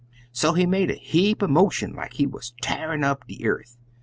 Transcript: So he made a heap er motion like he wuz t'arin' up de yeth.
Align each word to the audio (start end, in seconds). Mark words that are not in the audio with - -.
So 0.31 0.53
he 0.53 0.65
made 0.65 0.89
a 0.89 0.95
heap 0.95 1.43
er 1.43 1.47
motion 1.47 1.93
like 1.93 2.13
he 2.13 2.25
wuz 2.25 2.53
t'arin' 2.59 3.03
up 3.03 3.27
de 3.27 3.35
yeth. 3.39 3.77